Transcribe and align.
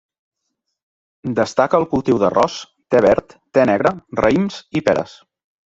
Destaca 1.41 1.81
el 1.81 1.85
cultiu 1.93 2.23
d'arròs, 2.23 2.57
te 2.95 3.05
verd, 3.09 3.39
te 3.59 3.71
negre, 3.73 3.97
raïms 4.25 4.63
i 4.81 4.89
peres. 4.91 5.19